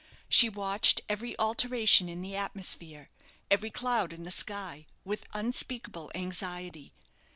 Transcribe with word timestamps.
She 0.27 0.49
watched 0.49 1.01
every 1.07 1.37
alteration 1.37 2.09
in 2.09 2.21
the 2.21 2.35
atmosphere, 2.35 3.11
every 3.51 3.69
cloud 3.69 4.11
in 4.11 4.23
the 4.23 4.31
sky, 4.31 4.87
with 5.05 5.27
unspeakable 5.31 6.11
anxiety. 6.15 6.91